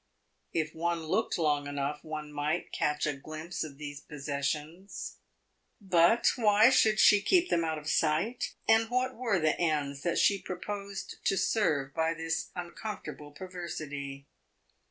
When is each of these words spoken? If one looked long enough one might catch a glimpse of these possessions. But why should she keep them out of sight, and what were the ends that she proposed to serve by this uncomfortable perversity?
If 0.51 0.73
one 0.73 1.03
looked 1.03 1.37
long 1.37 1.67
enough 1.67 2.03
one 2.03 2.33
might 2.33 2.71
catch 2.71 3.05
a 3.05 3.13
glimpse 3.15 3.63
of 3.63 3.77
these 3.77 4.01
possessions. 4.01 5.17
But 5.79 6.31
why 6.37 6.71
should 6.71 6.99
she 6.99 7.21
keep 7.21 7.49
them 7.51 7.63
out 7.63 7.77
of 7.77 7.87
sight, 7.87 8.55
and 8.67 8.89
what 8.89 9.15
were 9.15 9.37
the 9.39 9.55
ends 9.61 10.01
that 10.01 10.17
she 10.17 10.41
proposed 10.41 11.17
to 11.25 11.37
serve 11.37 11.93
by 11.93 12.15
this 12.15 12.49
uncomfortable 12.55 13.29
perversity? 13.29 14.25